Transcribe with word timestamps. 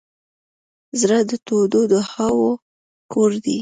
زړه 0.99 1.19
د 1.29 1.31
تودو 1.45 1.81
دعاوو 1.91 2.51
کور 3.11 3.31
دی. 3.43 3.57